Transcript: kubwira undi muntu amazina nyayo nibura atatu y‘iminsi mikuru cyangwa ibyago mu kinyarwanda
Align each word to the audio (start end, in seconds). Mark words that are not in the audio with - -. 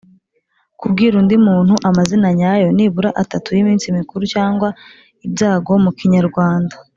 kubwira 0.79 1.13
undi 1.21 1.35
muntu 1.47 1.73
amazina 1.89 2.27
nyayo 2.37 2.67
nibura 2.77 3.09
atatu 3.21 3.47
y‘iminsi 3.55 3.95
mikuru 3.97 4.23
cyangwa 4.33 4.67
ibyago 5.25 5.71
mu 5.83 5.91
kinyarwanda 5.97 6.75